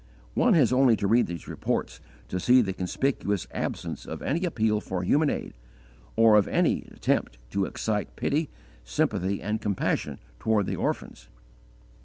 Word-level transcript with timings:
One 0.33 0.55
has 0.55 0.73
only 0.73 0.95
to 0.95 1.05
read 1.05 1.27
these 1.27 1.47
reports 1.47 2.01
to 2.29 2.39
see 2.39 2.63
the 2.63 2.73
conspicuous 2.73 3.45
absence 3.51 4.07
of 4.07 4.23
any 4.23 4.45
appeal 4.45 4.81
for 4.81 5.03
human 5.03 5.29
aid, 5.29 5.53
or 6.15 6.37
of 6.37 6.47
any 6.47 6.87
attempt 6.91 7.37
to 7.51 7.65
excite 7.65 8.15
pity, 8.15 8.49
sympathy 8.83 9.43
and 9.43 9.61
compassion 9.61 10.17
toward 10.39 10.65
the 10.65 10.75
orphans. 10.75 11.29